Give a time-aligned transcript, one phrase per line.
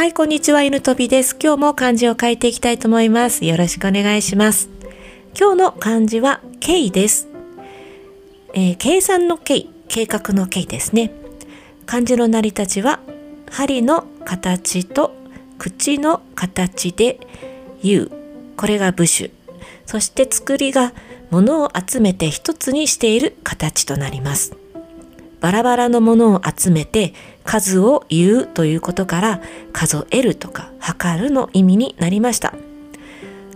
[0.00, 1.36] はい、こんにちは、犬飛びです。
[1.38, 3.44] 今日も漢字を書いていきたいと思います。
[3.44, 4.70] よろしくお願いします。
[5.38, 7.28] 今日の漢字は、計です。
[8.54, 11.12] えー計算の計、計画の計ですね。
[11.84, 13.00] 漢字の成り立ちは、
[13.50, 15.12] 針の形と
[15.58, 17.20] 口の形で
[17.82, 18.10] 言う。
[18.56, 19.30] これが部首。
[19.84, 20.94] そして作りが
[21.28, 24.59] 物を集めて一つにしている形となります。
[25.40, 29.40] バラバラのものを集めて数を言うということから
[29.72, 32.54] 数えるとか測るの意味になりました。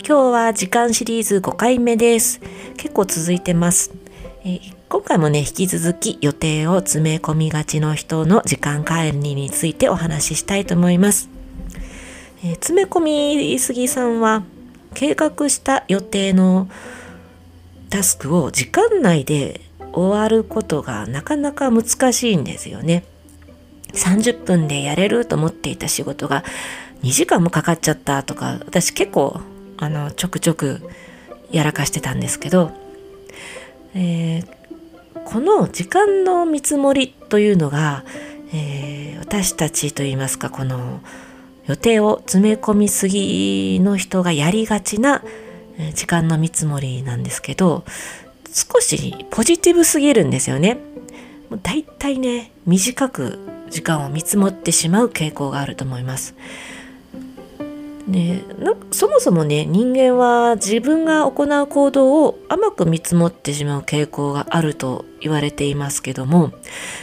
[0.07, 2.41] 今日は時間シリーズ5回目です。
[2.77, 3.93] 結構続いてます。
[4.45, 11.29] えー今回もね、引き続き予定を詰め込みがちの人の時間管理についてお話ししたいと思います。
[12.45, 14.45] えー詰め込みすぎさんは
[14.95, 16.69] 計画した予定の
[17.91, 19.63] タスクを時間内で
[19.95, 23.05] 終わることがなかなか難しいんですよね。
[23.93, 26.45] 30分でやれると思っていた仕事が
[27.03, 29.41] 2時間もかかっちゃったとか私結構
[29.77, 30.83] あのちょくちょく
[31.51, 32.73] やらかしてたんですけど、
[33.95, 34.65] えー
[35.25, 38.05] この時間の見積もりというのが、
[38.53, 41.01] えー私たちといいますかこの
[41.67, 45.23] 予定を詰め込みすぎの人がやりがちな
[45.95, 47.85] 時間の見積もりなんですけど
[48.55, 50.79] 少しポジティブすぎるんですよね。
[51.51, 56.37] もうだいたいね短く時間を見積もってしまう傾向があると思います。
[58.07, 66.53] ね、なそもそもね人間は自分が行う行動を甘く見積もってしまう傾向があると言われていますけども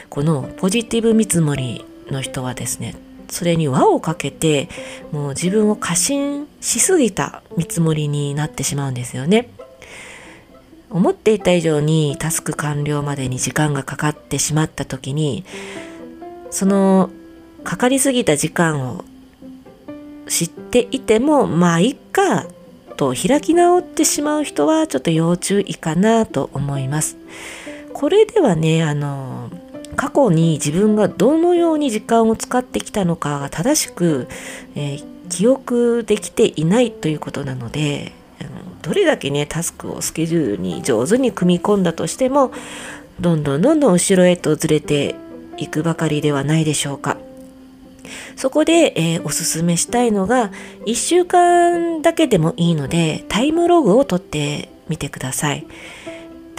[0.09, 2.95] このポジティブ見積もりの人はですね
[3.29, 4.69] それに輪をかけて
[5.11, 9.49] もう自分を過信しすぎた見積もりになってしまうんですよね。
[10.91, 15.43] 思っていた以上にタスク完了までに時間がかかってしまった時に
[16.49, 17.09] その
[17.63, 19.05] かかりすぎた時間を
[20.27, 22.45] 知っていてもまあいっか
[22.97, 27.17] と開き直ってしまう人はちょっと要注意かなと思います。
[27.93, 29.49] これではねあの
[29.95, 34.27] 過去に自分がどのように時間を使ってきたのかが正しく、
[34.75, 38.11] えー記憶できていないということなので
[38.81, 42.51] どれだけねタスクをスケジュールに上手に組み込んだとしても
[43.19, 45.15] どんどんどんどん後ろへとずれて
[45.57, 47.17] いくばかりではないでしょうか。
[48.35, 50.51] そこで、えーおすすめしたいのが
[50.85, 55.65] 1週間だけでもいいのでタイムログを取ってみてください。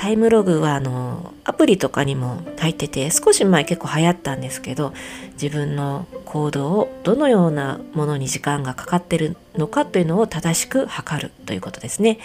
[0.03, 4.93] タイムログはあのアプリとかにも入ってて少し前結構流行ったんですけど
[5.41, 12.19] 自分の行動をどのようなものに時間がかかってるのかというのを正しく測るということですね。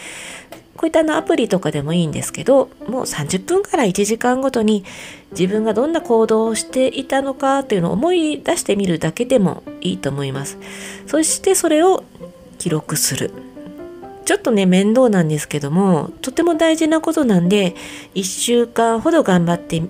[0.75, 4.83] こういったのアプリとかでもいいんですけどもう30分から1時間ごとに
[5.29, 10.57] 自分がどんな行動をしていたのかというのを思い出してみるだけでもいいと思います。
[11.05, 12.03] そしてそれを
[12.57, 13.46] 記録する。
[14.27, 17.75] ちょっとね面倒なんですけどもとても大事なことなんで
[18.13, 19.81] 1週間ほど頑張って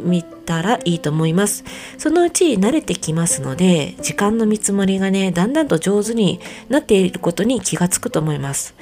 [0.00, 1.62] みたらいいと思います。
[1.96, 8.74] そのうち慣れてきますので時間の見積もりがねだんだんと上手になっていることに気がつくと思います。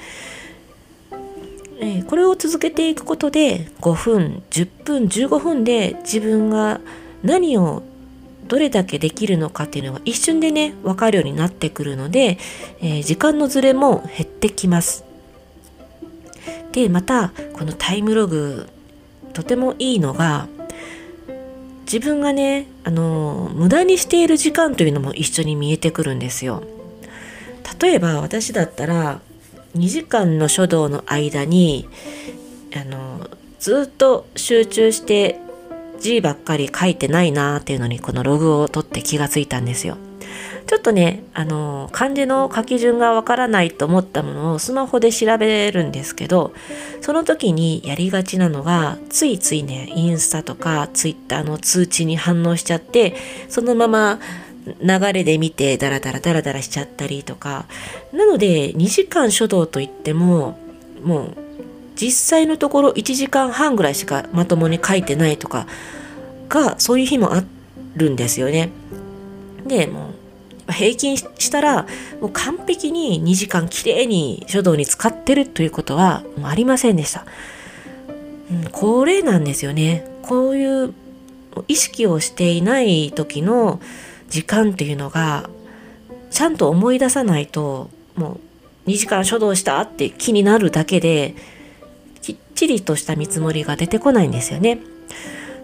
[1.79, 6.81] えこれを続けていくことで5分10分15分で自分が
[7.21, 7.83] 何を
[8.49, 12.39] どれだけできるのかっていうのが一瞬でね分かるようになってくるので、
[12.81, 15.05] えー時間のずれも減ってきます。
[16.71, 18.67] でまたこのタイムログ
[19.33, 20.47] とてもいいのが
[21.85, 26.63] 自分がねあの無駄にしている時間というのも一緒に見えてくるんですよ。
[27.79, 29.21] 例えば私だったら
[29.75, 31.87] 2時間の書道の間に
[32.75, 35.39] あのずっと集中して
[35.99, 39.97] 字ばっかり書いてないなーっていうのにこのログを取って気がついたんですよ。
[40.67, 46.53] ちょっとね、あの漢字の書き順がわからないと思ったものをスマホで調べるんですけど、
[47.01, 53.15] その時にやりがちなのが、ついついね、インスタとかツイッターの通知に反応しちゃって、
[53.49, 54.19] そのまま
[54.79, 57.65] 流れで見てダラダラダラダラしちゃったりとか。
[58.13, 60.59] なので、2時間書道といっても、
[61.03, 61.37] もう
[61.99, 65.67] 実際のところ1時間半ぐらいしかまともに書いてないとか
[66.49, 67.43] がそういう日もあ
[67.95, 68.69] るんですよね。
[69.65, 70.09] でも
[70.67, 71.87] う平均したら
[72.21, 77.25] もう完璧に2時間きれいに書道に使ってるということはありませんでした。
[78.51, 80.05] うん、これなんですよね。
[80.23, 80.93] こういう
[81.67, 83.79] 意識をしていない時の
[84.29, 85.49] 時間っていうのが
[86.29, 88.39] ちゃんと思い出さないとも
[88.85, 91.35] う2時間書道したって気になるだけで
[92.21, 94.79] きっちりとした見積もりが出てこないんですよね。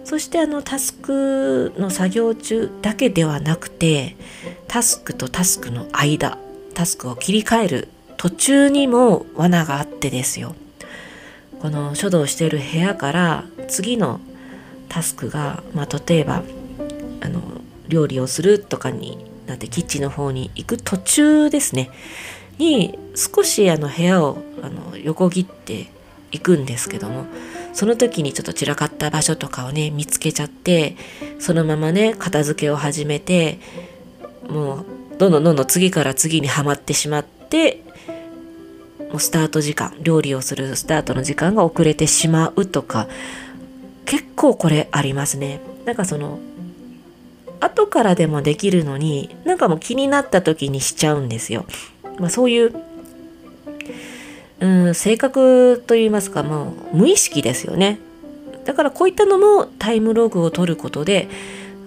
[0.06, 4.16] そしてあのタスクの作業中だけではなくて
[4.68, 6.38] タスクとタスクの間
[6.75, 7.88] タスクを切り替える
[8.18, 10.56] 途中にも罠があってですよ。
[11.60, 14.19] この書道している部屋から次の
[14.90, 16.44] タスクが、まあ、例えば
[17.22, 17.42] あの
[17.88, 21.90] 料理をするとかになってキッチンの方に行く途中ですね。
[22.57, 25.88] に少しあの部屋をあの横切って
[26.31, 27.25] いくんですけども
[27.75, 30.95] その時にちょっと散らかった場所とかをね見つけちゃって
[31.39, 33.60] そのままね片付けを始めて
[34.50, 34.86] もう
[35.18, 37.83] どんどんどんどん次から次にはまってしまって
[39.12, 43.07] もうスタート時間料理をするスタートの時間が遅れてしまうとか
[44.06, 46.39] 結構これありますねなんかその
[47.60, 51.66] 後からでもできるのになんかもう気になった時にしちゃうんですよ。
[52.19, 52.74] まあ、そういう、
[54.60, 58.00] うん、性格といいますかもう無意識ですよね。
[58.66, 61.28] だからこういったのもタイムログを取ることで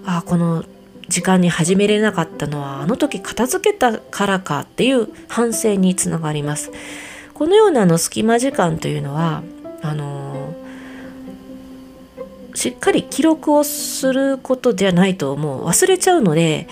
[0.04, 0.64] ああこの
[1.08, 6.70] 時間に始めれなかったのはあの時片付けたからかっていう反省につながります。
[7.34, 9.42] このようなの隙間時間というのは
[9.82, 10.54] あの
[12.54, 16.66] しっかり記録をすることじゃないともう忘れちゃうので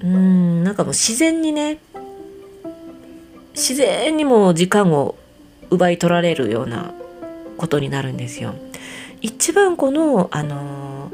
[0.00, 1.78] うーんなんかもう自然にね
[3.54, 5.14] 自然にも時間を
[5.70, 6.92] 奪い取られるような
[7.56, 8.54] ことになるんですよ。
[9.20, 11.10] 一番このあの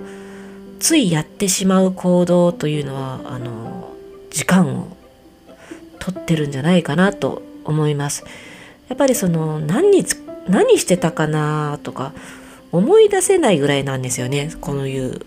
[0.80, 3.94] ついやってしまう行動というのはあの
[4.30, 4.96] 時間を
[5.98, 8.24] 取ってるんじゃないかなと思います。
[8.88, 12.12] やっぱりその何につ何してたかなとか
[12.72, 15.20] 思い出せないぐらいなんですよねこのいう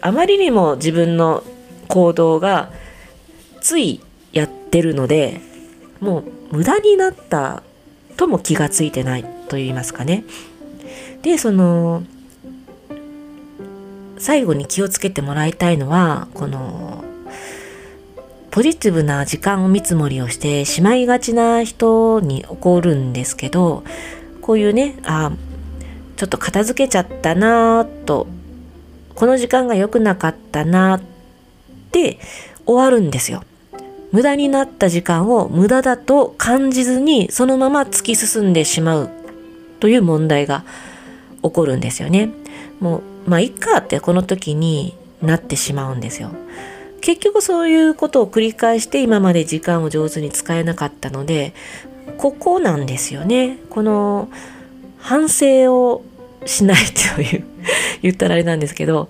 [0.00, 1.42] あまりにも自分の
[1.88, 2.70] 行動が
[3.60, 4.00] つい
[4.32, 5.40] やってるので
[6.00, 7.62] もう無駄になった
[8.16, 10.24] とも気がついてないと言いますかね
[11.22, 12.02] でその
[14.18, 17.04] 最後に気をつけてもらいたいのはこの
[18.50, 23.84] ポジティブな時間を見積もりをしてしまいがちな人に起こるんですけど
[24.42, 25.32] こういうねあ
[26.16, 28.26] ちょっと片付けちゃったなと
[29.14, 31.00] この時間が良くなかったなっ
[31.92, 32.18] て
[32.66, 33.42] 終わるんですよ。
[34.12, 39.10] 無駄になった時間を無駄だと感じずにそのまま突き進んでしまう
[39.78, 40.64] という問題が
[41.42, 42.30] 起こるんですよね。
[42.80, 46.30] もうまあいっかってこの時になってしまうんですよ。
[47.00, 51.54] 結局そういうことを繰り返して今まで時間を上手に使えなかったので
[52.18, 53.58] ここなんですよね。
[53.70, 54.28] この
[54.98, 56.04] 反省を
[56.44, 56.76] しない
[57.16, 57.44] という
[58.02, 59.08] 言ったらあれなんですけど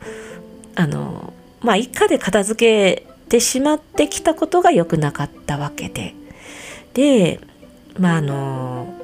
[0.75, 6.15] あのまあ一家で片付けてしまってきたことが良くなかったわけで。
[6.93, 7.41] で
[7.99, 8.95] まああの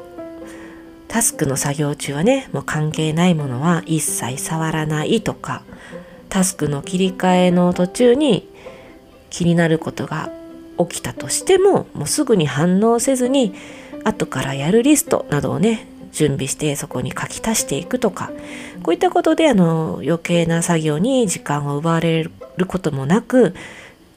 [1.08, 5.62] タスクの作業中はねもう関係ないものは一切触らないとか
[6.28, 8.48] タスクの切り替えの途中に
[9.30, 10.30] 気になることが
[10.78, 13.54] 起きたとしてももうすぐに反応せずに
[14.04, 18.30] 後からやるリストなどをね準備してそこに書き足していくとか
[18.82, 22.30] こういったことであの余計な作業に時間を奪われる
[22.66, 23.54] こともなく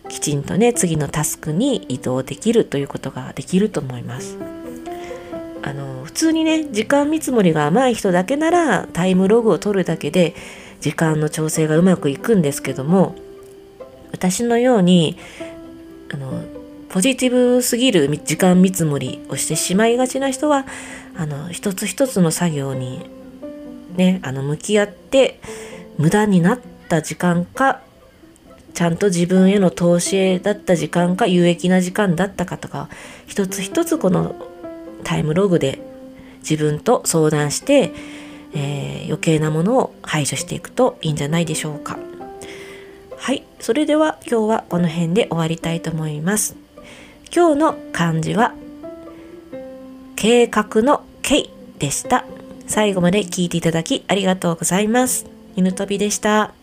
[0.09, 4.37] きちんとね次のタスクに移動できるということができると思います。
[5.61, 10.35] あの普通にね時間見積もりが甘い人だけならタイムログを取るだけで
[10.81, 13.15] 時間の調整がうまくいくんですけども
[14.11, 15.17] 私のように
[16.13, 16.43] あの
[16.89, 20.65] ポジティブすぎる時間見積もりをしてしまいがちな人は
[21.15, 23.09] あの一つ一つの作業に
[23.95, 25.39] ねあの向き合って
[25.97, 27.81] 無駄になった時間か
[28.73, 32.89] ちゃんと自分への投資だった時間か有益な時間だったかとか
[33.27, 34.35] 一つ一つこの
[35.03, 35.79] タイムログで
[36.39, 37.91] 自分と相談して、
[38.53, 41.99] えー、余計なものを排除していくといいんじゃないでしょうか。
[43.17, 46.55] はい、それでは今日はこの辺で終わりたいと思います。
[47.35, 48.53] 今日の漢字は
[50.15, 52.25] 計画の計でした。
[52.65, 55.25] 最後まで聞いていただきありがとうございます。
[55.55, 56.58] 犬飛びでした。